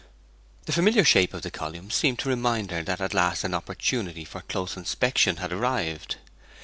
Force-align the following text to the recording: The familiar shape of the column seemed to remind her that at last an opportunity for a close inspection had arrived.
The 0.65 0.71
familiar 0.71 1.03
shape 1.03 1.31
of 1.31 1.43
the 1.43 1.51
column 1.51 1.91
seemed 1.91 2.17
to 2.17 2.29
remind 2.29 2.71
her 2.71 2.81
that 2.81 2.99
at 3.01 3.13
last 3.13 3.43
an 3.43 3.53
opportunity 3.53 4.25
for 4.25 4.39
a 4.39 4.41
close 4.41 4.75
inspection 4.75 5.35
had 5.35 5.53
arrived. 5.53 6.15